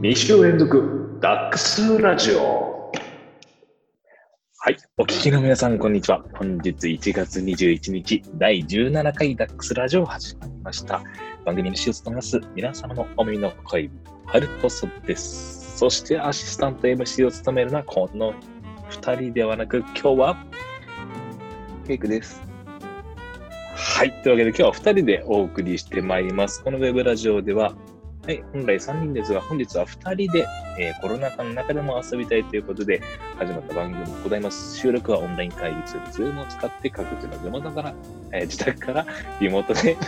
[0.00, 2.92] 2週連続ダックスラジオ
[4.60, 6.22] はい、お聞きの皆さん、こんにちは。
[6.34, 11.02] 本日1月21日、第17回ダックスラジオ始まりました。
[11.44, 13.90] 番組の主を務めます皆様のお耳の声、
[14.26, 15.76] ハルトソです。
[15.76, 18.34] そしてアシスタント MC を務めるのはこの
[18.90, 20.46] 2人ではなく、今日は
[21.88, 22.40] ケイクです。
[23.74, 24.12] はい。
[24.22, 26.62] というわけで今日は2人でお送りしてまいります。
[26.62, 27.74] このウェブラジオでは、
[28.28, 30.46] はい、本来3人ですが、本日は2人で、
[30.78, 33.00] えーコロナ禍の中でも遊びたいということで
[33.38, 34.76] 始まった番組でございます。
[34.76, 37.94] 収録はオンライン会議ツール、ズームを使って各自の地元から、
[38.32, 39.06] えー自宅から
[39.40, 39.96] リモートで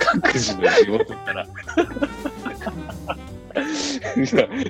[0.00, 1.46] 各自の地元から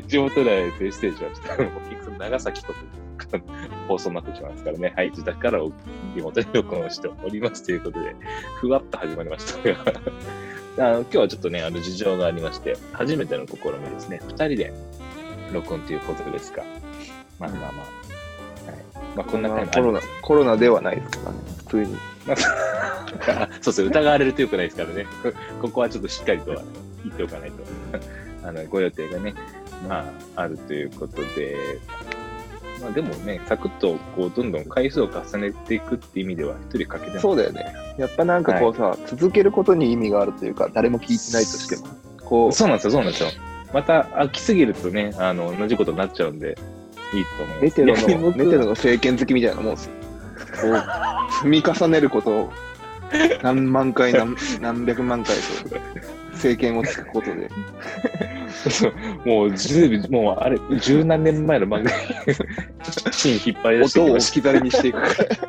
[0.07, 2.75] 地元内でステージはちょっと結局長崎と
[3.89, 4.93] 放送になってしまいますからね。
[4.95, 5.65] はい、自宅からリ
[6.21, 8.15] モートで録音しておりますということで、
[8.61, 14.21] ふわっと始まりましたあの今日はちょっとね、あの事情がありまして、初めての試みですね。
[14.27, 14.73] 二人で
[15.53, 16.65] 録音ということですが、
[17.39, 18.71] まあまあまあ。
[18.71, 21.39] はい、まあこんなま感じあコロナ、コロナではないですからね。
[21.59, 21.97] 普通に。
[23.29, 25.07] あ そうそう、疑われるとよくないですからね。
[25.23, 26.53] こ ここはちょっとしっかりと
[27.05, 27.63] 言っておかないと。
[28.47, 29.35] あのご予定がね、
[29.89, 31.57] まあ、あるということで、
[32.81, 37.75] まあでもね、サクッとこうどんどん回数を重ねていくっていう意味では、一人かけてもそうだよね。
[37.99, 41.87] やっぱなんかこうさ、続けることに意味があるというか、誰も聞いてないとしても、
[42.25, 43.29] こう、そうなんですよ、そうなんですよ。
[43.73, 46.57] また飽きすぎるとね、あの同じことになっちゃうんで、
[47.13, 47.63] いいと思います。
[47.63, 49.93] メテロの、僕メテロの政権好きみたいなもんですよ。
[50.61, 52.53] こう、積み重ねることを、
[53.43, 55.43] 何万回何、何百万回と、
[56.33, 57.51] 政権をつくことで。
[58.71, 61.89] そうもうずいぶん、もうあれ、十何年前の漫画に
[63.13, 65.15] シーン引っ張り出して音を置き去りにしていくから。
[65.37, 65.47] た。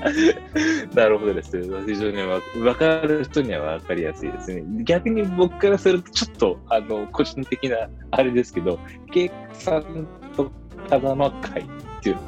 [0.94, 1.60] なるほどです。
[1.86, 4.62] 非常にわ分かる人には分かりやすいですね。
[4.84, 8.78] 逆に僕からすると、ちょっと、あの、個人的なあれですけど、
[9.12, 10.06] ケイクさん
[10.36, 10.50] と
[10.88, 11.66] 風間会っ
[12.02, 12.24] ていうのを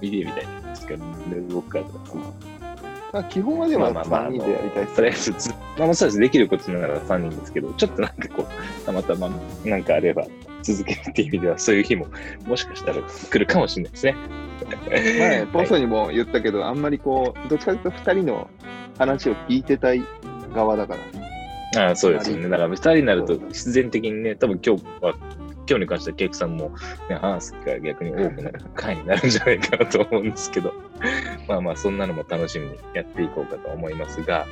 [0.00, 1.12] 見てみたいんですけど、ね、
[1.50, 2.45] 僕からすると
[3.12, 6.18] まあ、基本はでもまあまあまあ3人でやりたいっすとりあえずつ、 まあ、そうです。
[6.18, 9.30] できることなら3人ですけど、ちょっとなんかこう、たまたま
[9.64, 10.26] なんかあれば
[10.62, 12.06] 続けるっていう意味では、そういう日も
[12.46, 12.96] もしかしたら
[13.30, 14.14] 来るかもしれないですね。
[15.18, 18.50] 前、 ポストにも言ったけど、あんまりこう、どっちかというと2人の
[18.98, 20.02] 話を聞いてたい
[20.54, 21.00] 側だから。
[21.88, 22.48] ああそうですよね。
[22.48, 25.14] だから2人になると必然的にね、多分今日は、
[25.68, 26.70] 今日に関してはケイクさんも、
[27.10, 30.72] ね、話す機会が逆に多くなる回になるんじゃないかなと思うんですけど、
[31.48, 34.46] まあまあそんなのも楽しみにやっていこうかと思いますが、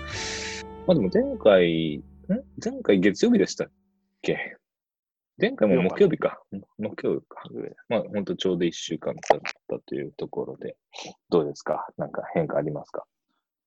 [0.87, 2.03] まあでも前回、ん？
[2.63, 3.69] 前回月曜日でしたっ
[4.23, 4.57] け？
[5.41, 6.41] 前回も木曜日か。
[6.79, 7.43] 木曜日か。
[7.89, 10.77] まあ本当ちょうど1週間経ったというところで、
[11.31, 11.89] どうですか？
[11.97, 13.05] なんか変化ありますか？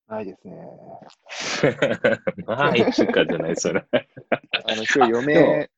[0.08, 0.56] ないですね。
[2.46, 3.86] まあ1週間じゃない、それ。
[3.92, 5.70] あの、今日嫁、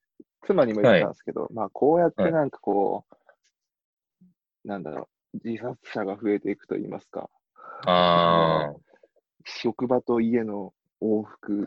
[0.45, 7.29] 妻にも言ってたんですけど、まあ、こうやってなんかこう、なんだろう、自殺者が増えていくと言いますか、
[7.85, 8.73] あ
[9.45, 11.65] 職場と家の往復、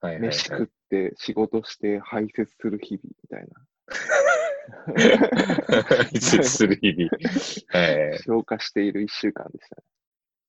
[0.00, 0.28] あ、はいはい、はい。
[0.28, 3.48] 飯食って、仕事して、排泄する日々みたい
[6.12, 7.10] 移設する日々。
[7.68, 8.18] はいな、。
[8.18, 9.82] 消化している一週間でしたね。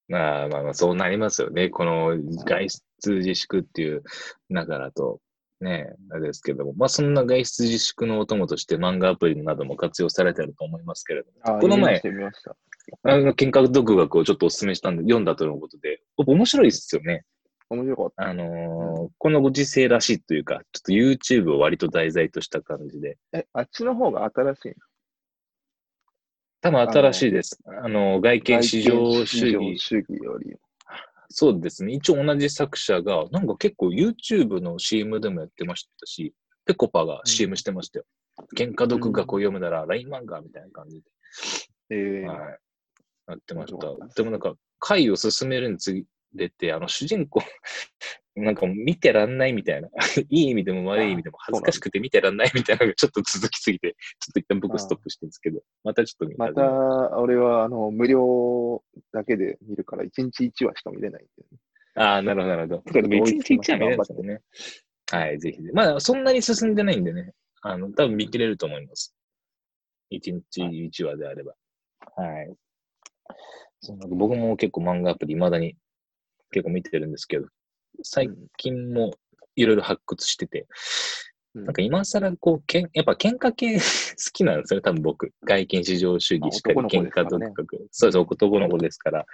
[0.08, 1.70] まあまあまあ、そうなりますよね。
[1.70, 4.04] この外出自粛っていう
[4.50, 5.20] 中だと、
[5.64, 12.02] ね、あれですけども、まあそんな外出自粛のお供として漫画アプリなども活用されてると思いますけれども、あこの前。
[13.04, 17.24] あの、見学独学をちょっとお勧めしたんで、読んだとのことで、面白いですよね。
[17.70, 18.28] 面白かった。
[18.28, 24.76] あのーこのご時世らしいというか、ちょっと YouTube を割と題材とした感じで、え、あっちの方が新しい
[26.62, 27.60] 多分新しいです。
[27.84, 29.80] あの、外見至上主義。
[29.80, 30.56] 主義より。
[31.34, 31.94] そうですね。
[31.94, 36.34] 一応同じ作者が、なんか結構 YouTube の CM でもやってましたし、
[36.66, 38.06] ペコパが CM してましたよ。
[38.56, 41.04] 喧嘩独学を読むなら LINE 漫画みたいな感じで。
[41.90, 42.60] えーはい。
[43.28, 44.14] やってました。
[44.16, 46.04] でもなんか、回を進めるにつ
[46.36, 47.42] れて、あの、主人公、
[48.36, 49.90] なんか見てらんないみたいな、
[50.30, 58.82] いい意味でも悪い意味でも恥ずかしくて見てらんないみたいなのがちょっと続きすぎて、ちょっと一旦僕ストップしてるんですけど、またちょっと見また、俺は、あの、無料
[59.12, 61.60] だけで見るから、1日1話しか見れないんで、ね。
[61.96, 62.82] ああ、なるほど、なるほど。
[62.84, 64.42] てか、でも一日一話見れるんですよね。
[65.12, 65.62] はい、ぜひ。
[65.74, 69.14] まだそんなに進んでないんでね、あの、多分見切れると思います。
[70.10, 71.54] 一日一話であれば。
[72.16, 72.54] はい。
[74.10, 75.76] 僕も結構漫画アプリ未だに
[76.52, 77.48] 結構見てるんですけど、
[78.04, 79.14] 最近も
[79.56, 83.82] いろいろ発掘してて、うんなんか今更こう、けんやっぱ喧嘩系 好
[84.32, 85.34] きなんですよね、多分僕。
[85.44, 87.54] 外見至上主義しかり喧嘩子ですからね。
[87.92, 89.26] そうです、男の子ですから。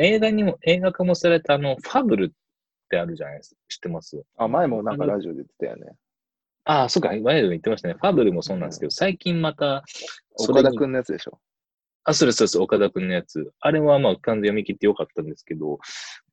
[0.00, 2.32] 映画にも、映画化もされたあの、ファブルっっ
[2.92, 3.60] てあるじゃないですか。
[3.68, 4.22] 知ってます？
[4.36, 5.96] あ、前もなんかラジオで言ってたよね。
[6.64, 7.94] ああ、そうか、ワイルド言ってましたね。
[7.94, 9.82] ファブルもそうなんですけど、最近また、
[10.38, 11.40] 岡田くんのやつでしょ。
[12.04, 13.52] あ、そうです、そうです、岡田くんのやつ。
[13.60, 15.78] あれはまあ、完全読み切ってよかったんですけど、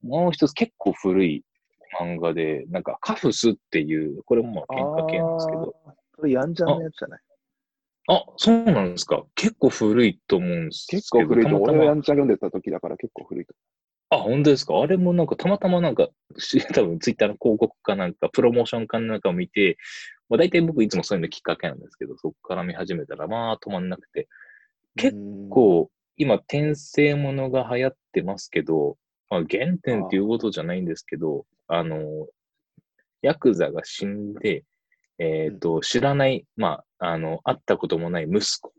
[0.01, 1.44] もう一つ結構古い
[2.00, 5.94] 漫画で、なんか、カフスっていう、これもまあ、喧嘩系なんですけど、あー。
[6.18, 7.19] それヤンジャンのやつじゃない？
[8.07, 9.24] あ、そうなんですか。
[9.36, 11.00] 結構古いと思うんですけど。
[11.00, 11.50] 結構古いと。
[11.51, 13.53] たまたま俺がヤンジャン読んでた時だから結構古いと。
[14.12, 14.81] あ、本当ですか？
[14.81, 19.77] あれもなんかたまたまなんか、し 多分ツイッターの広告かなんか、プロモーションかなんかを見て、
[20.30, 24.27] まあ大体僕いつもそういうのきっかけなんですけど、そこから見始めたらまあ止まんなくて、
[24.95, 28.97] 結構、こう、今転生ものが流行ってますけど、
[29.29, 32.27] まあ原点っていうことじゃないんですけど、あの、
[33.21, 34.63] ヤクザが死んで、
[35.17, 38.73] えっ、と、知らない、まあ、あの、会ったこともない息子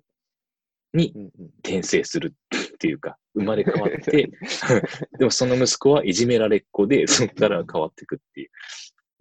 [0.94, 1.30] にうんうん
[1.62, 2.34] 転生する
[2.72, 4.30] っていうか、生まれ変わって、
[5.18, 8.50] でもその息子はいじめられっ子で、そこから変わっていくっていう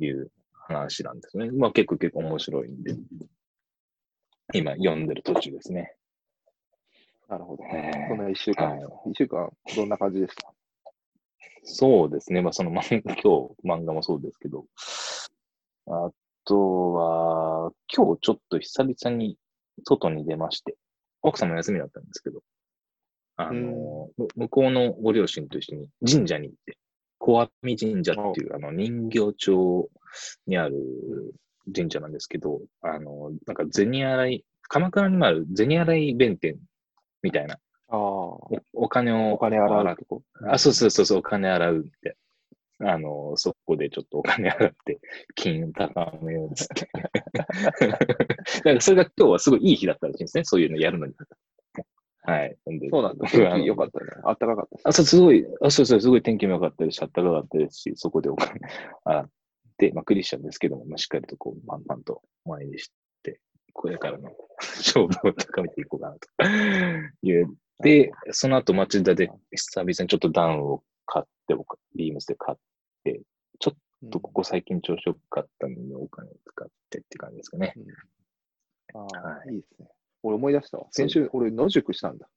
[0.01, 1.51] いう話なんですね。
[1.51, 2.95] まあ結構結構面白いんで、
[4.53, 5.93] 今読んでる途中ですね。
[7.27, 7.63] なるほど。
[7.65, 9.01] えーそんな一週間ですか。
[9.05, 10.53] 一週間、どんな感じでした？
[11.63, 12.41] そうですね。
[12.41, 14.65] まあその漫画、 今日漫画もそうですけど、
[15.88, 16.11] あ
[16.45, 19.38] とは、今日ちょっと久々に
[19.85, 20.77] 外に出まして、
[21.21, 22.41] 奥さんも休みだったんですけど、
[23.38, 26.77] あの、む向こうのご両親と一緒に神社に行って、
[27.19, 29.89] 小阿弥神社っていうあの人形町
[30.47, 30.75] にある
[31.73, 36.57] 神社なんですけど、あの、なんか銭洗い、鎌倉にもある銭洗い弁天
[37.21, 37.57] みたいな、
[38.73, 40.23] おお金をお金洗うとこ。
[40.47, 42.17] あ、そうそうそうそう、お金洗うって。
[42.81, 44.99] あの、そこでちょっとお金洗って、
[45.35, 46.89] 金高めようっつって。
[47.33, 51.13] だからそれが今日はすごいいい日だったらしいんですね、そういうのやるのに。
[52.21, 52.57] はい。
[52.91, 53.27] そうなんだ。
[53.27, 54.11] 天気良かったね。
[54.23, 54.81] あったかかったし。
[54.85, 58.59] あ、そう、すごい、あ、そうそう、すごい天気も良かったですし、あったかかったですし、そこでお金
[59.03, 59.29] 洗っ
[59.77, 62.91] て、まあ、クリスチャンですけども、まあ、しっかりとこう、パンパンと前にし
[63.23, 63.39] て、
[63.73, 66.27] これからの 勝負を高めていこうかなと
[67.23, 67.55] いう。
[67.81, 72.57] で、その後町田で久々にちょっとダウンを買って、僕、ビームスで買っ
[73.03, 73.21] て、
[73.59, 77.73] ちょっとここ最近調子良かったので、お金を使ってって感じですかね。
[78.93, 79.87] あはあ、いいですね。
[80.23, 80.87] 俺思い出したわ。
[80.91, 82.27] 先週、俺野宿したんだ。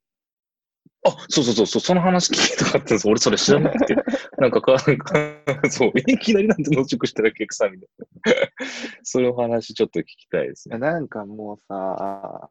[1.05, 3.09] あ、そうそうそうそう、その話聞きたかったんです。
[3.09, 3.97] 俺それ知らなくて。
[4.39, 8.47] なんかか、なんかそう、いきなりなんて野宿したら結構さ、みたいな。
[9.03, 10.79] その話ちょっと聞きたいですね。
[10.79, 12.49] なんかもうさ、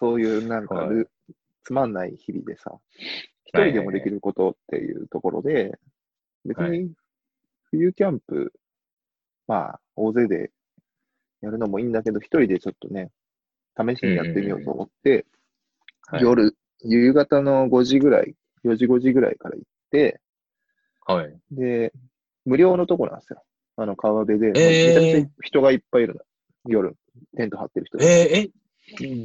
[0.00, 0.88] そういうなんか
[1.64, 2.72] つまんない日々でさ、
[3.44, 5.78] 一人でもできることっていうところで、
[6.44, 6.92] 別はに
[7.70, 8.52] 冬キャンプ、
[9.46, 10.50] まあ、大勢で
[11.40, 13.10] やるのもいいんだけど、一人でちょっとね、
[13.76, 15.26] 試しにやってみようと思って、
[16.08, 20.20] はい、夜、夕方の5時ぐらい、4時5時ぐらいから行って、
[21.06, 21.36] はい。
[21.50, 21.92] で、
[22.44, 23.42] 無料のとこなんですよ。
[23.76, 26.20] あの、川辺で、えーめちゃくちゃ人がいっぱいいるの。
[26.66, 26.96] 夜、
[27.36, 28.04] テント張ってる人が。
[28.04, 28.50] えーえ、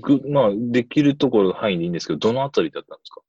[0.01, 3.21] ぐ、まあ、できるところ範囲でいいんですけど、どのあたりだったんですか？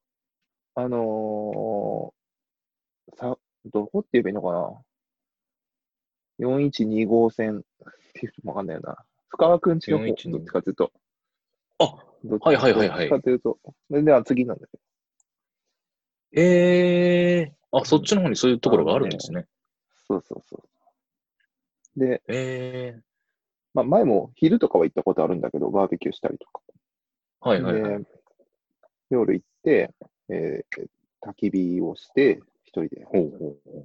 [0.74, 3.36] あのー、さ、
[3.66, 7.64] どこって言えばいいのかな ?412 号線
[8.44, 8.96] わかんないよな。
[9.28, 10.92] 深川くんちの方、412どっちかっていうと。
[11.78, 13.58] あ、どっちはいはいはいはいどっちかっていうと。
[13.88, 14.78] それでは次なんだけ
[16.32, 19.42] ええあ、そっちの方にそういうところがあるんですね。
[19.42, 19.48] ど。
[20.06, 20.62] そうそうそ
[21.96, 22.00] う。
[22.00, 23.07] で、ええ
[23.74, 26.60] まあ前も昼とかは行ったことあるんだけど、バーベキューしたりとか。
[27.40, 28.02] はいはいはい。
[28.02, 28.06] で、
[29.10, 29.90] 夜行って、
[30.28, 30.88] えー
[31.20, 33.04] 焚き火をして、一人で。
[33.04, 33.84] ほうほうほ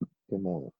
[0.00, 0.06] う。
[0.30, 0.72] でも、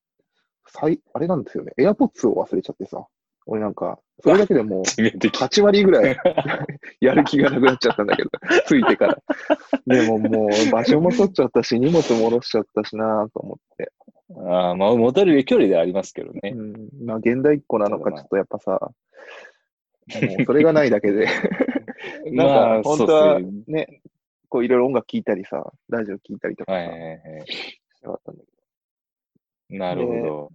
[0.67, 1.73] 最、あれなんですよね。
[1.77, 3.07] エアポッツを忘れちゃってさ。
[3.47, 5.37] 俺なんか、それだけでもう 致命的。
[5.37, 6.17] 8割ぐらい
[7.01, 8.31] やる気がなくなっちゃったんだけど、
[8.67, 9.23] ついてから。
[9.87, 13.93] でももう場所も取っちゃったし、荷物も戻しちゃったしなと思って。
[14.37, 16.53] ああ、まあ、持たれる距離でありますけどね。
[16.55, 18.93] うん、まあ現代っ子なのか、まあちょっとやっぱさ、
[20.47, 21.27] それがないだけで、
[22.33, 23.63] なんまかあ、本当はね。
[23.67, 24.03] ね、
[24.49, 27.47] こういろいろ音楽聴いたりさ、ラジオ聴いたりとかさ、はいはいはい。
[27.47, 28.43] したかったんだ
[29.71, 30.23] けなるほど。
[30.23, 30.53] ど、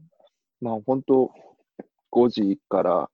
[0.62, 1.31] まあ本当、
[2.12, 3.10] 5時から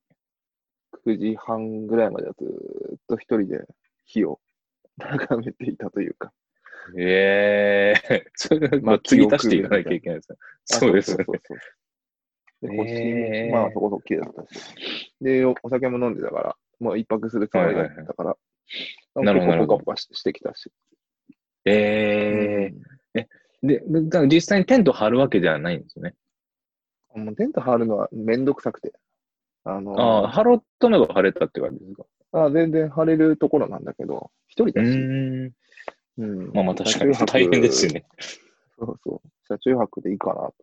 [1.06, 3.64] 9時半ぐらいまではずーっと一人で
[4.04, 4.40] 火を
[4.98, 6.32] 眺めていたというか。
[6.98, 10.38] ええ それは、まあ、次足していかなきゃいけないですね。
[10.72, 11.24] あそうですよね。
[12.62, 15.14] で、星へーも、まあそこそこ綺麗だったし。
[15.20, 18.36] で、おお酒も飲んでたから、もう一泊するつもりだったから、
[19.22, 20.70] いなるほどなるほどポカポカししてきたし。
[21.64, 22.72] え
[23.14, 23.28] え
[23.62, 26.14] で、でだから実際にテント張るわけではないんですよね。
[27.14, 28.92] うんもうテント張るのはめんどくさくて。
[29.66, 32.04] あのああ、張ろうと思えば張れたって感じですか？
[32.46, 35.54] あ全然張れるところなんだけど、一人うだし。
[36.16, 37.92] まあまあ確かに大変ですよ。
[37.92, 38.06] ね。
[38.78, 39.28] そうそう。
[39.46, 40.54] 車中泊でいいかなと思っ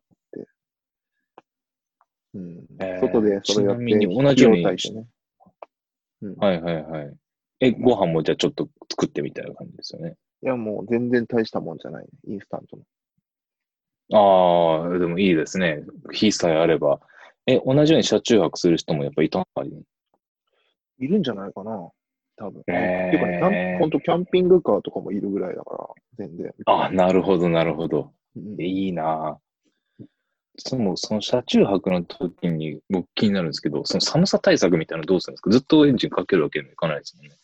[2.34, 4.76] うんえー外でそれやって、ちなみに同じようにね。
[6.22, 7.18] うんはいはいはい。
[7.60, 10.16] え、ご飯もじゃあちょっと作ってみたいな感じですよね。
[10.44, 12.10] いや、もう全然大したもんじゃない、ね。
[12.28, 12.84] インスタントの。
[14.14, 15.84] ああ、でもいいですね。
[16.12, 17.02] 火さえあれば。
[17.48, 19.46] え、同じように車中泊する人もやっぱいたの？
[19.56, 19.64] か
[21.00, 21.90] いるんじゃないかな
[22.42, 22.64] 多分。
[22.68, 26.54] へーっていうかね、キャンほんとキャンピングカーとかもいるぐらいだから、全然。
[26.66, 28.12] あなるほど、なるほど。
[28.36, 30.06] うんいいなぁ
[30.58, 35.50] その、その車中泊の時に僕気になるんですけど、その寒さ対策みたいなのどうするんですか？
[35.50, 37.36] ずっとエンジンかけるわけにはいかないですもんね。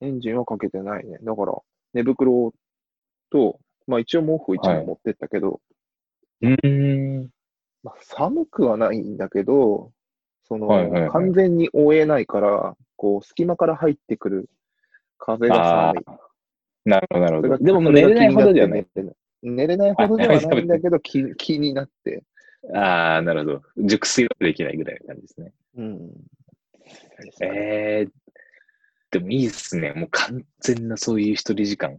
[0.00, 1.18] エンジンはかけてないね。
[1.22, 1.54] だから、
[1.92, 2.52] 寝袋
[3.30, 5.60] と、まあ一応毛布一枚持ってったけど、
[6.42, 7.30] うーん。
[7.84, 9.92] まあ、寒くはないんだけど、
[10.46, 14.50] その、はいはいはい完全に覆えないから、こう、隙間から入ってくる
[15.18, 16.04] 風が寒い。
[16.84, 17.58] なるほど、なるほど。
[17.58, 18.86] でも寝れないほどではない。
[19.42, 22.22] 寝れないほどではないんだけど、気 気になって。
[22.74, 23.62] ああ、なるほど。
[23.78, 25.52] 熟睡はできないぐらいの感じですね。
[25.76, 26.10] うん。
[27.40, 28.08] ええ
[29.10, 29.92] でもいいですね。
[29.92, 31.96] もう完全なそういう一人時間っ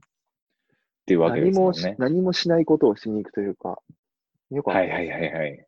[1.06, 1.96] ていうわけで何もしすもんね。
[1.98, 3.80] 何もしないことをしに行くというか、
[4.52, 4.80] よかった。
[4.80, 5.68] はいはいはいはい。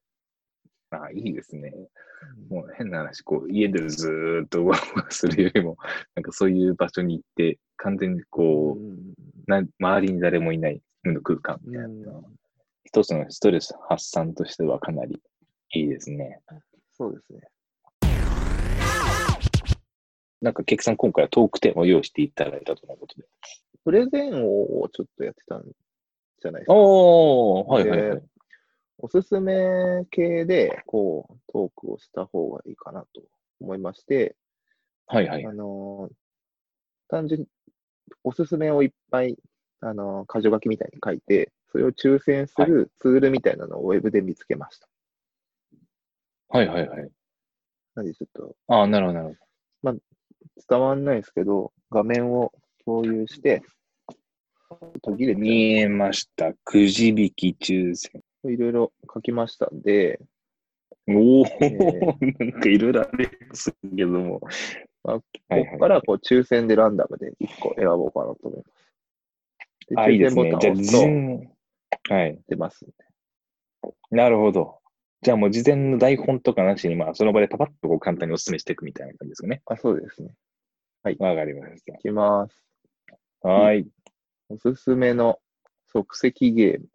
[0.91, 1.73] ああ、いいですね。
[2.49, 5.77] もう変な話、こう、家でずーっとワンワンするよりも、
[6.15, 9.13] なんかそういう場所に行って、完全にこう、うん
[9.47, 12.21] な周りに誰もいない無の空間みたいな
[12.83, 15.21] 一つのストレス発散としてはかなり
[15.73, 16.41] いいですね。
[16.97, 17.39] そうですね。
[20.41, 23.27] なんか、ケクさん、今回はトークテーマを用意していただいたとのことで。
[23.83, 26.73] プレゼンをちょっとやってたんじゃないですか。
[26.73, 28.23] おー、はいはいはい。
[28.99, 33.21] おすすめ系で、こう、トークをした方がいいかなと
[33.59, 34.35] 思いまして、
[35.05, 35.53] はいはいあ。
[35.53, 36.13] のー
[37.09, 37.47] 単純に、
[38.23, 39.37] おすすめをいっぱい、
[39.81, 44.87] あのー箇条書きみたいに書いて、それを抽選するツールみたいなのをウェブで見つけました。
[46.49, 47.09] はいはいはい。
[47.95, 49.37] なんでちょっとああ、なるほどなる
[49.83, 49.99] ほど。
[50.69, 52.51] 伝わんないですけど、画面を
[52.83, 53.61] 共有して、
[55.01, 56.53] 途切れて、見えました。
[56.63, 58.23] くじ引き抽選。
[58.45, 60.19] いろいろ書きましたんで、
[61.07, 64.41] おお、えなんかいろいろありますけども。
[65.03, 68.87] まあはいここからこう抽選でランダムで1個選ぼうかなと思います。
[69.89, 70.41] であ、いいですね。
[70.41, 71.51] 抽選ボタンを押す
[72.07, 72.39] とはい。
[72.49, 72.93] 出ますんで。
[74.11, 74.79] なるほど。
[75.21, 79.61] じゃあもう事前の台本とかなしに、まあ、その場でパパッとこう簡単にお勧めしていくみたいな感じですかね。
[79.65, 80.33] あ、そうですね。
[81.19, 82.61] わかりましいきます。
[83.41, 83.49] た。
[83.49, 83.87] はい。
[84.49, 85.39] おすすめの
[85.91, 86.87] 即席ゲーム。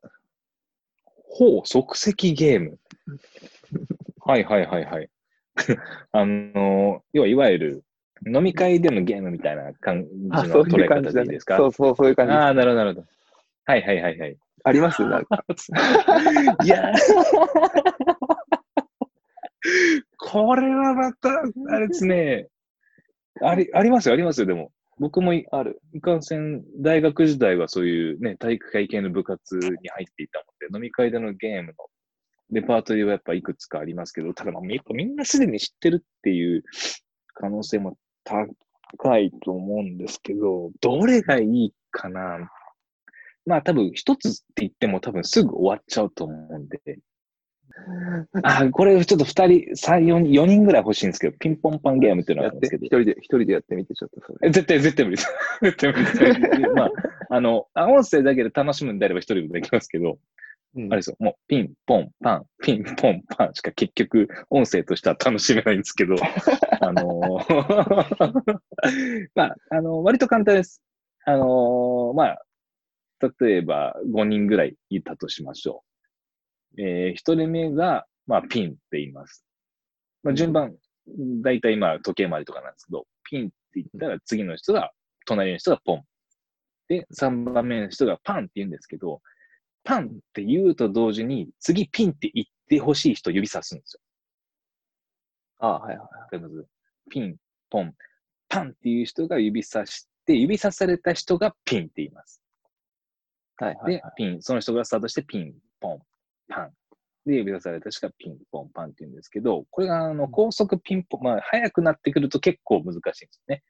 [1.35, 2.79] ほう、即席ゲーム。
[4.21, 5.09] はいはいはいはい。
[6.13, 7.85] あの、要はいわゆる
[8.27, 11.45] 飲み会でのゲームみたいな感じの捉え方でいいです。
[11.47, 11.57] か？
[11.57, 12.43] そうそう、そういう感じです。
[12.43, 13.07] ああ、なるほど、なるほど。
[13.65, 14.37] はいはいはいはい。
[14.65, 15.03] あります？
[15.03, 15.45] なんか。
[16.63, 16.97] いやー
[20.19, 21.31] これはまた、
[21.75, 22.49] あれですね。
[23.41, 24.71] あり、ありますよ、ありますよ、でも。
[24.99, 25.81] 僕もある。
[25.95, 31.75] いかんせん、大学時代はそういうね、体育会系の部活に入っていたので、飲み会でのゲームの
[32.51, 36.63] レパートリーはやっぱいくつかありますけど、ただまあみみんなすでに知ってるっていう
[37.35, 42.51] 可能性も高いと思うんですけど、どれがいいかな
[43.47, 46.79] まあ多分一つって言っても多分すぐ終わっちゃうと思うんで、
[48.43, 52.89] あ、これちょっと二人、三、四人、四人ぐらい欲しいんですけど、ピンポンパンゲームっていうのがあるんですけど一。
[52.89, 54.49] 人で、一人でやってみて、ちょっとそれ。
[54.49, 55.29] え絶対、絶対無理です。
[55.63, 56.61] 絶対無理です。
[56.75, 56.91] まあ、
[57.31, 60.19] あの、あ音声だけで楽しむんであれば一人でできますけど、
[60.75, 66.17] うんあれですよ、もうピン、ポン、パン、ピン、ポン、パンしか結局音声としては楽しめないんですけど、
[66.81, 68.61] あのー
[69.35, 70.83] まあ、あの割と簡単です。
[71.27, 72.45] あのーまあ、
[73.41, 75.92] 例えば5人ぐらいいたとしましょう。
[76.79, 79.45] えー、1人目が、まあ、ピンって言います。
[80.23, 80.75] まあ、順番、
[81.43, 84.93] だいたい今時計回りとかなんですけど、ピンって言ったら次の人が、
[85.27, 86.03] 隣の人がポン。
[86.89, 89.21] で、3番目の人がパンって言うんですけど、
[89.85, 94.01] パンって言うと同時に、次ピンって言ってほしい人を指さすんですよ。
[95.59, 95.99] あはいはい。
[95.99, 96.67] わかります？
[97.11, 97.37] ピン、
[97.71, 97.95] ポン、
[98.49, 102.43] パンっていう人が指さして、指さされた人がピンって言います。
[103.57, 106.03] はいはい、で、ピン、その人がスタートしてピン、ポン、
[106.49, 106.71] パン。
[107.27, 113.63] で、指さされた人がピン、ポン、パンって言うんですけど、これがあの高速ピンポン、まあ、速くなってくると結構難しいんですね。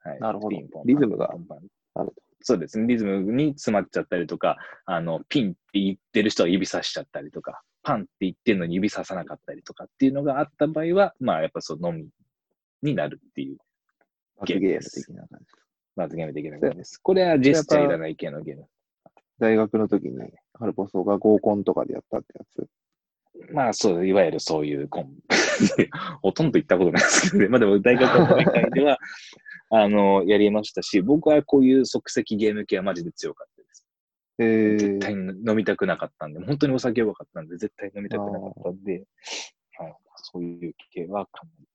[0.00, 2.14] はい、なるほどピンポンリズムがあると
[2.46, 2.86] そうですね。
[2.86, 12.06] リズムに詰まっちゃったりとか、あの、ピンって言ってる人は指さしちゃったりとか、パンって言ってるのに指ささなかったりとかっていうのがあった場合は、まあ、やっぱそう、飲み
[12.82, 13.56] になるっていう
[14.38, 15.46] 罰ゲーム的な感じ。
[15.96, 16.98] 罰ゲーム的な感じです。
[16.98, 18.66] これはジェスチャーいらない系のゲーム。
[19.38, 20.18] 大学の時に、
[20.58, 22.68] ハルポソが合コンとかでやったってやつ。
[23.52, 25.10] まあそう、いわゆるそういうコン、
[26.22, 27.48] ほとんど行ったことないですけどね。
[27.48, 28.98] まあでも大学の大会では、
[29.70, 33.86] あの、やりましたし、僕はこういう即席ゲーム系はマジで強かったです。
[34.38, 39.04] えー、絶対に飲みたくなかったんで、本当にお酒弱かったんで、絶対飲みたくなかったんで、
[39.78, 41.66] はい、そういう系はかなり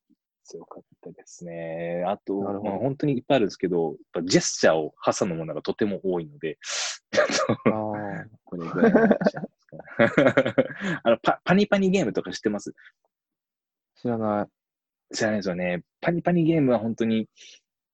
[0.50, 2.04] 強かったですね。
[2.08, 6.58] あと、まあ、本当にいっぱいあるんですけど、やっぱジェスチャーを挟むものがとても多いので、
[8.46, 10.64] これぐらいの話なんですか
[11.04, 12.74] あのパパニパニゲームとか知ってます？
[13.96, 14.48] 知らな
[15.12, 15.16] い。
[15.16, 15.84] 知らないですよね。
[16.02, 17.28] パニパニゲームは本当に、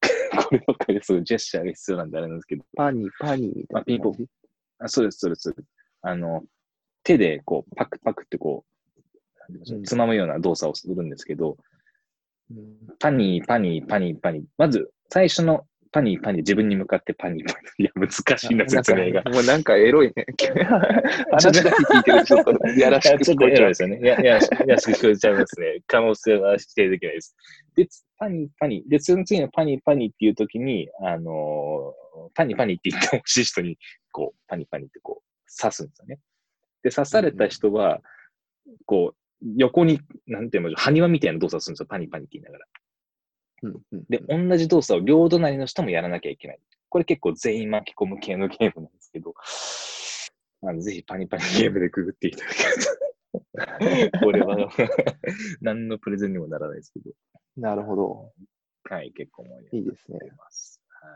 [0.49, 4.27] こればっかりそうジェスチャーが必要なんであれなんですけど、パニー、パニーみたいな感じ？
[4.79, 5.53] あそうです、そうです。
[6.01, 6.43] あの、
[7.03, 8.65] 手でこう、パクパクってこ
[9.49, 11.57] う、つまむような動作をするんですけど、うん
[12.99, 14.43] パニー、パニー、パニー、パニー。
[14.57, 17.83] まず、最初のパニー、パニー、自分に向かってパニー、パニー。
[17.83, 20.25] いや、難しいな、説明がもうなんかエロいね。
[21.31, 23.99] 話だけ聞いてるとちょっとやらしく聞こえちゃいですよね。
[24.01, 25.79] いや、いや、やしく聞こえちゃいますね。
[25.87, 27.35] 可能性は否定できないです。
[27.75, 27.87] で、
[28.17, 28.89] パニー、パニー。
[28.89, 33.77] で、その次のパニー、パニーっていう時に、あのーパニー、パニーって言ってほしい人に、
[34.11, 36.19] こう、パニー、パニーってこう、刺すんですよね。
[36.83, 38.01] で、刺された人は、
[38.85, 39.24] こう、
[39.57, 41.87] 横に、なんていうの、埴輪みたいな動作をするんですよ。
[41.87, 42.65] パニー、パニーって言いながら。
[43.63, 46.59] うんうんで、同じ動作を両隣の人もやらなきゃいけない。
[46.89, 49.33] これ結構全員巻き込む系のゲームなんですけど、
[50.61, 54.19] あのぜひパニパニゲームでくぐっていただけると。
[54.25, 54.69] これは
[55.61, 57.11] 何のプレゼンにもならないですけど、
[57.57, 58.33] なるほど。
[58.83, 60.81] はい、結構盛りいいですね上がります。
[60.89, 61.09] は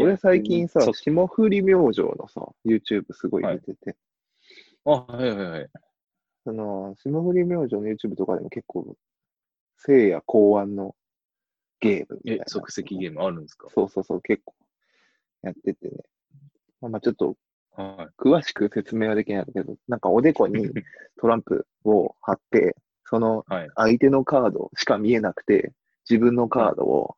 [0.00, 0.04] い。
[0.04, 3.96] 俺最近さそ、霜降り明星のさ、YouTube すごい見てて、
[4.84, 5.70] あ、はいはいはい。
[6.44, 8.96] その、霜降り明星の YouTube とかでも結構、
[9.76, 10.94] 聖夜考案の
[11.80, 12.42] ゲームみたいな、。
[12.42, 13.68] え即席ゲームあるんですか？
[13.70, 14.54] そうそうそう、結構
[15.42, 15.96] やっててね。
[16.80, 17.36] まあ、まあちょっと
[17.72, 20.64] は詳しく説明はできないんだけど、なんかおでこに
[21.20, 23.52] トランプを貼って、そのい。
[23.52, 23.68] はい。
[23.74, 25.72] 相手のカードしか見えなくて、
[26.08, 27.16] 自分のカードを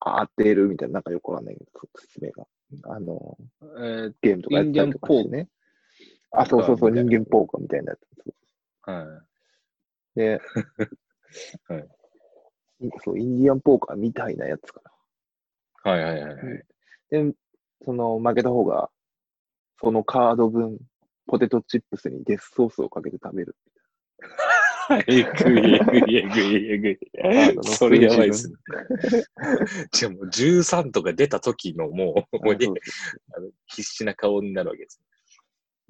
[0.00, 2.46] 当てるみたいな、なんかよくわかんないけど、説明が。
[2.84, 5.48] あの、えーゲームとかやったりとかしてね。
[6.36, 8.90] あ、そうそうそう、人間ポーカーみたいなやつ。
[8.90, 9.22] は
[10.16, 10.18] い。
[10.20, 10.40] で、
[11.68, 11.88] はい
[12.86, 14.82] いそう、インディアンポーカーみたいなやつか
[15.82, 16.64] はいはいはいはい。
[17.10, 17.24] な。
[17.24, 17.34] で、
[17.84, 18.90] その負けた方が、
[19.80, 20.78] そのカード分、
[21.26, 23.56] ポテトチップスにデスソースをかけて食べる。
[25.08, 26.98] えぐいえぐいえぐいえぐい。
[27.62, 28.56] それやばいですね。
[29.92, 32.56] じゃあもう13とか出た時のもう、もう
[33.66, 35.00] 必死な顔になるわけです。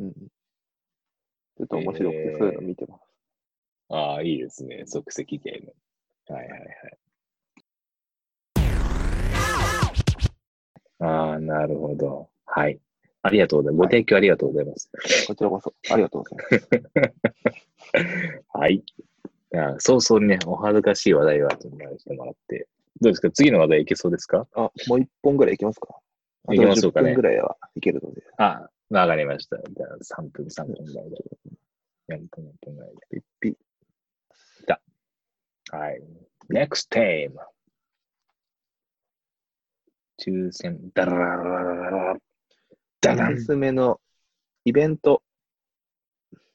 [0.01, 0.13] うん
[1.57, 3.03] ちょっと面白くて、えーそういうの見てます。
[3.91, 4.85] ああ、いいですね。
[4.87, 5.73] 即席ゲーム。
[6.35, 6.99] はいはいはい。
[11.01, 12.29] ああ、なるほど。
[12.47, 12.81] はい。
[13.23, 13.87] ありがとうございます。
[13.87, 14.91] ご提供ありがとうございます。
[15.29, 17.15] こちらこそ、ありがとうございます。
[18.59, 18.75] はい。
[18.75, 18.83] い
[19.57, 22.67] や早々にね、お恥ずかしい話題はちょっとしてもらって。
[23.01, 23.31] どうですか？
[23.31, 24.49] 次の話題いけそうですか？
[24.55, 25.95] あ、もう一本ぐらいいきますか？
[26.53, 28.23] いきましょうかねあと10分ぐらいはいけるので。
[28.39, 29.57] あ、わかりました。
[29.57, 31.17] じゃあ3分、3分ぐらいで。
[32.09, 33.57] 4分、4分ぐらいピッピ。
[34.67, 34.77] で。
[35.71, 36.03] はい。
[36.51, 37.33] next time.
[40.19, 42.17] 抽選、ダララララララ
[43.01, 44.01] ダダンおすすめの
[44.65, 45.23] イベント。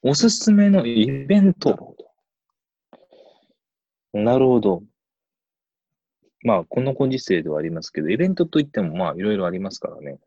[0.02, 1.96] おすすめのイベント。
[4.12, 4.82] なるほど。
[6.42, 10.18] まあ、このご時世ではありますけど、イベントといっても、まあ、いろいろありますからね。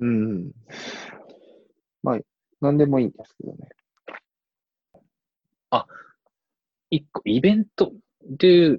[0.00, 0.52] うんうん。
[2.02, 2.18] まあ、
[2.60, 3.68] なんでもいいんですけどね。
[6.90, 7.92] 一個、イベント
[8.28, 8.78] で、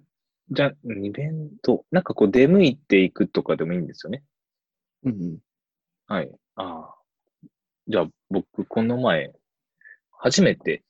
[0.51, 4.23] じゃ、イベント、なんかこう、出向いていくとかでもいいんですよね。
[5.03, 5.39] うんうん。
[6.07, 6.31] はい。
[6.55, 6.95] ああ。
[7.87, 9.33] じゃあ、僕、この前、
[10.11, 10.83] 初めて、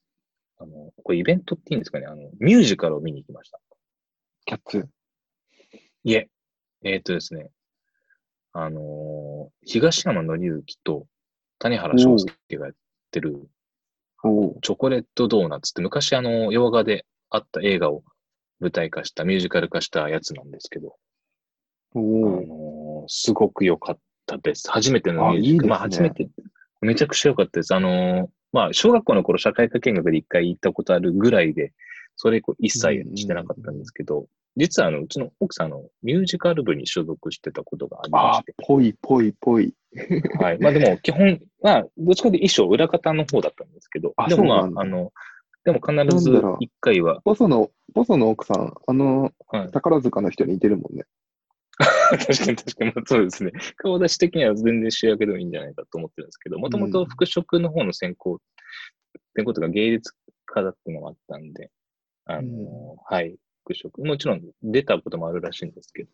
[0.58, 3.60] あの、これイベントっていいんですかねあの、ミュージカルを見に行きました。
[4.46, 4.90] キャッツ。
[6.04, 6.30] いえ、
[6.84, 7.50] えーっとですね、
[8.54, 11.06] あのー東山紀之と
[11.60, 12.76] 谷原章介がやっ
[13.12, 13.48] てる
[14.24, 18.04] おチョコレートドーナツって昔あの、洋画であった映画を
[18.60, 20.96] 舞台化した、ミュージカル化したやつなんですけど、
[21.96, 22.04] おあお
[23.02, 24.70] のーすごく良かったです。
[24.70, 25.48] 初めてのミュージカル。
[25.48, 26.28] あいいねまあ初めて、
[26.82, 27.74] めちゃくちゃ良かったです。
[27.74, 31.74] あのーまあ小学校の頃社会科見学で一回行ったことあるぐらいで、
[32.16, 39.74] それ以降一切してなかったんですけど、実はあの、うちの奥さんのミュージカル部に所属してたことがありまあして、、ぽいぽいぽい。
[40.40, 40.60] はい。
[40.60, 45.12] まあでも基本は、どっちかというと衣装裏方の方だったんですけど、あでもまあ、あの、
[45.64, 51.04] でも必ず一回は、ボソの、ボソの奥さん、あの、はい、宝塚の人に似てるもんね。
[51.82, 53.52] 確かに確かに、まあ、そうですね。
[53.78, 58.40] 顔出し的には全然主役でもいいんじゃないかと思ってるんですけど、もともと服飾の方の専攻
[59.34, 60.14] てことが芸術
[60.46, 61.70] 家だっていうのもあったんで、
[62.26, 62.96] あの、うん。
[63.06, 63.36] はい、
[63.74, 64.08] 服飾。
[64.08, 66.10] もちろん出たこともあるらしいんですけど、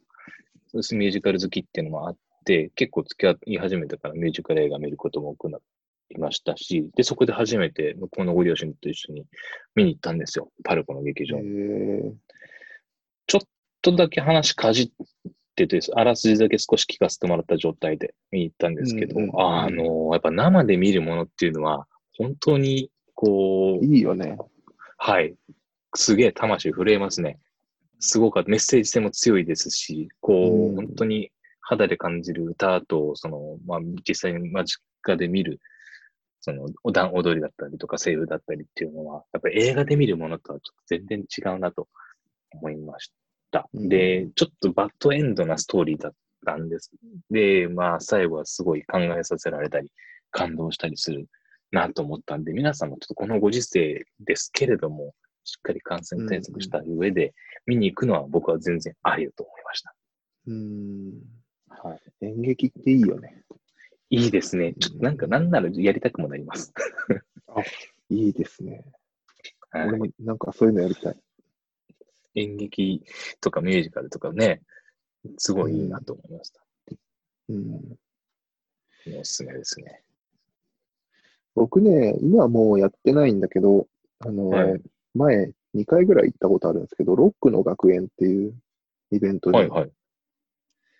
[0.68, 5.60] そうですミュージカル好きっていうのもあって、結構付き合い始めてからミュージカル映画見ることも多くな
[6.10, 9.26] りましたし、で、そこで初めて向こうのご両親と一緒に
[9.76, 10.52] 見に行ったんですよ。
[10.64, 11.38] パルコの劇場
[13.28, 13.42] ちょっ
[13.82, 14.92] とだけ話かじっ
[15.56, 24.38] てて、あらすじだけ少し聞かせてもらった状態で見に行ったんですけど、うんうんうんあの、やっぱ生で見るものっていうのは、本当に、こう、いいよね。
[24.98, 25.36] はい、
[25.96, 27.40] すげえ魂震えますね。
[28.00, 28.50] すごかった。
[28.50, 31.32] メッセージ性も強いですし、こう、うん本当に
[31.62, 34.82] 肌で感じる歌と、その、まあ、実際に間近
[35.18, 35.60] で見る、
[36.40, 41.88] その、おだん踊りだったりとか、声優だったりっていうのは、やっぱり映画で見るものとはちょっと全然違うなと
[42.52, 43.12] 思いまし
[43.52, 43.68] た。
[43.74, 46.14] うんで、ちょっとバッドエンドなストーリーだっ
[46.46, 46.92] たんです。
[47.30, 49.92] で、まあ、最後はすごい考えさせられたり、
[50.32, 51.28] 感動したりする
[51.72, 55.14] なと思ったんで、皆さんもちょっとこのご時世ですけれども、
[55.48, 57.34] しっかり感染対策した上で、
[57.66, 59.96] 見に行くのは僕は全然ありだと思いました。
[60.48, 61.14] うん。
[61.70, 63.44] はい、演劇っていいよね。
[64.10, 64.74] いいですね。
[64.74, 66.74] ちょっとなんか、なんならやりたくもなります。
[68.10, 68.84] いいですね。
[69.70, 71.18] はい俺もなんかそういうのやりたい。
[72.36, 73.04] 演劇
[73.40, 74.62] とかミュージカルとかね、
[75.38, 76.62] すごいいいなと思いました。
[77.50, 77.98] うん。
[79.18, 80.04] おすすめですね。
[81.56, 83.88] 僕ね、今はもうやってないんだけど、
[84.20, 84.82] あの、はい
[85.14, 88.54] 前2回ぐらい行ったことあるんですけど、ロックの学園っていう
[89.12, 89.92] イベントに、はいはい。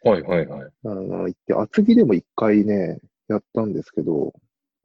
[0.04, 0.72] はいはいはい。
[0.86, 4.34] あの行って、厚木でも1回ね、やったんですけど、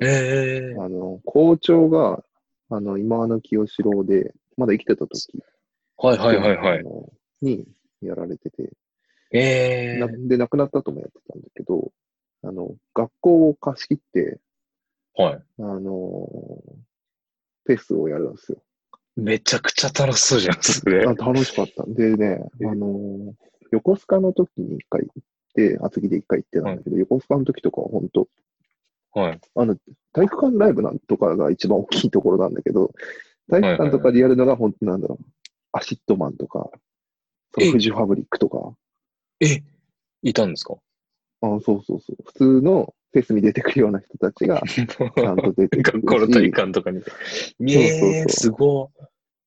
[0.00, 2.24] ええあの、校長が、
[2.70, 5.42] あの、今の清志郎で、まだ生きてた時
[5.96, 6.84] はいはいはいはい。
[7.40, 7.66] に
[8.00, 8.72] やられてて、
[9.30, 11.92] ええなで、亡くなった後もやってたんだけど、
[12.42, 14.40] あの、学校を貸し切って、
[15.14, 15.42] はい。
[15.58, 16.28] あの、
[17.64, 18.62] フェスをやるんですよ。
[19.16, 21.04] めちゃくちゃ楽しそうじゃん、それ。
[21.04, 21.84] あ楽しかった。
[21.86, 22.66] でね、え。
[22.66, 23.34] あの、
[23.70, 25.22] 横須賀の時に一回行っ
[25.54, 28.28] て、厚木で一回行ってたんだけど、横須賀の時とかは本当
[29.14, 29.40] はい。
[29.54, 29.76] あの、
[30.12, 32.92] 体育館ライブなんとかが一番大きいところなんだけど、
[33.50, 35.24] 体育館とかでやるのが本当なんだろう、
[35.72, 36.70] ACIDMAN とか、
[37.54, 37.70] そのえ。
[37.70, 38.72] フジファブリックとか、
[39.40, 39.62] え、
[40.22, 40.76] いたんですか？
[41.42, 47.02] あそうそうそう、普通のフェスに出てくるような人たちがちゃんと出てくる 学校の体育し、館とかに。
[47.02, 47.10] そう
[47.58, 48.90] そうええすご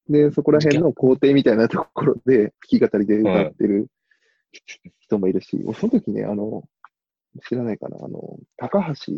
[0.07, 3.87] で、そこら辺の校庭みたいなところで弾き語りで歌ってる
[4.99, 6.63] 人もいるし、その時ね、あの、
[7.47, 9.13] 知らないかな、あの、高橋、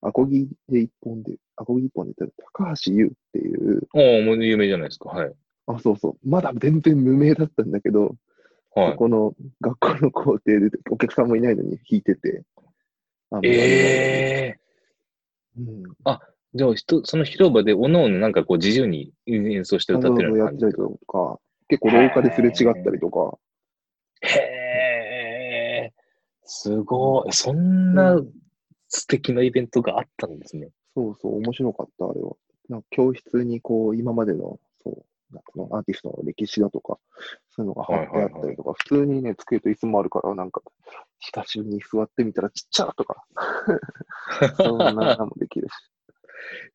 [0.00, 3.86] アコギで一本で、アコギ一本で言ったら、高橋優っていう、い。
[3.92, 5.10] おお、もう有名じゃないですか。
[5.10, 5.32] はい。
[5.66, 8.14] あ、そうそう、まだ全然無名だったんだけど、
[8.74, 8.96] はいそ。
[8.96, 12.44] この学校の校庭でお客さんもいないのに弾いてて、
[13.30, 14.60] あのええ
[15.58, 15.82] うん、
[16.54, 23.38] じゃあ、人、その広場で、おのおのなんかこう、自由に演奏して歌ってるような感じやったりとか、結構廊下ですれ違ったりとか、
[24.22, 25.92] へえ、
[26.44, 27.32] すごい。
[27.32, 28.32] そんなうん
[28.88, 30.70] 素敵なイベントがあったんですね。
[30.94, 32.32] そうそう、面白かった、あれは。
[32.68, 35.04] なんか教室にこう、今までの、そう、
[35.52, 36.98] そのアーティストの歴史だとか、
[37.50, 40.62] そういうのが貼ってあったりとか、普通にね、机と椅子もあるから、なんか、
[41.34, 43.24] 親しみに座ってみたらちっちゃとか、
[44.56, 45.72] そんなのもできるし。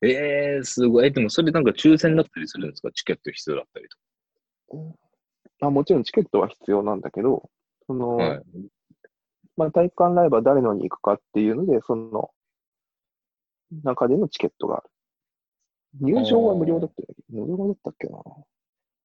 [0.02, 1.06] ええすごい。
[1.06, 2.90] え、でもそれなんか抽選だったりするんですか？
[2.92, 3.88] チケット必要だったり
[5.60, 7.50] あもちろんチケットは必要なんだけど、
[7.86, 8.24] その、とか。
[8.24, 8.44] はい。
[9.56, 12.30] まあ、体育館ライブは誰のに行くかっていうので、その
[13.82, 14.90] 中でのチケットがある。
[16.00, 17.46] 入場は無料だったよね。
[17.46, 18.20] 無料だったっけな。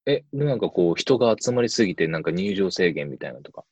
[0.06, 3.64] え、でなんかこう、人が集まりすぎて、なんか入場制限みたいなのとか？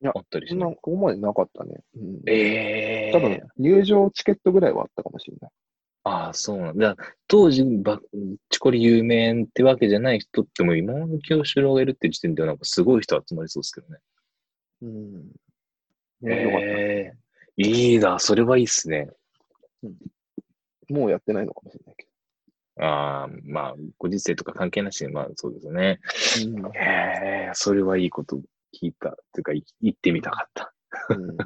[0.00, 0.76] いやあったりしそんな、ない。
[0.76, 1.80] ここまでなかったね。
[1.96, 5.50] うん、ええ多分、入場チケットぐらいはあったかもしれない。
[6.04, 6.96] ああ、そうなんだ。
[7.26, 8.00] 当時、ば、
[8.50, 13.98] チコリ有名ってわけじゃない人っても、今の清志郎がいるって時点ではなんかすごい人集まりそうですけどね。
[14.82, 15.32] うん。
[16.22, 16.66] 面白かった。
[16.66, 17.12] え
[17.56, 19.10] えいいな、それはいいっすね。
[20.88, 22.06] もうやってないのかもしれないけ
[22.80, 25.98] ああ、まあ、ご時世とか関係なしに、まあそうですね。
[26.62, 26.68] ど。
[26.68, 28.36] へえ、それはいいこと
[28.80, 29.16] 聞いた。
[29.32, 30.72] というか、い行ってみたかった。
[31.10, 31.36] うん。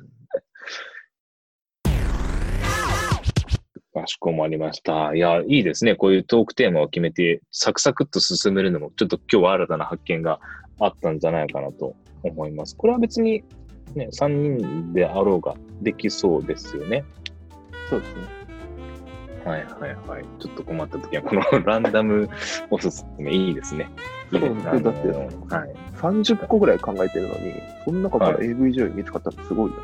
[3.92, 5.14] かしこまりました。
[5.14, 5.94] いや、いいですね。
[5.94, 10.40] こういうトークテーマを決めて、サクサクっと進めるのも、ちょっと今日は新たな発見が
[10.80, 12.76] あったんじゃないかなと思います。
[12.76, 13.44] これは別に、
[13.94, 17.04] ね、3人であろうができそうですよね。
[17.88, 18.41] そうですね。
[19.44, 20.24] はいはいはい。
[20.38, 22.28] ちょっと困った時は、このランダム
[22.70, 23.90] おすすめいいですね。
[24.30, 25.74] そうだってはい。
[25.96, 29.76] 30個ぐらい考えてるのに、その中からは AV 女優見つかったのすごいよ。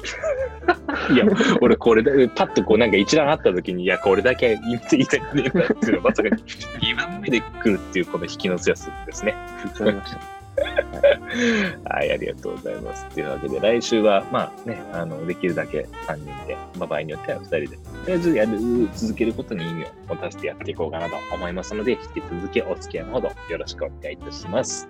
[1.12, 1.26] いや、
[1.60, 6.36] 俺これだ、パッとこうなんか一覧あった時に、いや、これだけ言っていいたくねえなっていうのまさかに
[6.80, 9.34] 2番目で来るっていうこの引きの強さですね。
[9.64, 10.38] 言っちゃいました。
[11.94, 13.06] はい、ありがとうございます。
[13.06, 18.58] というわけで、来週は、まあね、あの、できるだけ3人で、まあ、場合によっては2人で、とりあえずやる、
[18.94, 24.88] 続けることに意味を持たせてやっていこうかなと思いますので、引き続きお付き合いのほどよろしくお願いいたします。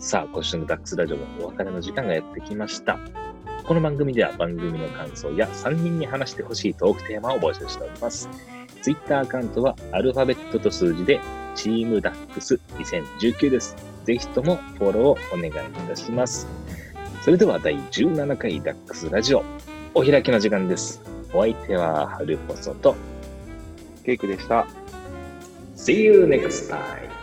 [0.00, 2.98] さあ、今週のダックスラジオもお別れの時間がやってきました。
[3.64, 8.30] この番組では番組の感想や3人に話してほしいトークテーマを募集しております。
[8.80, 11.20] ツイッターアカウントはアルファベットと数字で
[11.54, 13.76] チームダックス2019です。
[14.04, 15.52] ぜひともフォローをお願いい
[15.88, 16.46] たします。
[17.22, 19.44] それでは第17回ダックスラジオ、
[19.94, 21.15] お開きの時間です。
[21.32, 22.94] お相手はハルポソと、
[24.04, 24.66] ケイクでした。
[25.76, 27.15] See you next time!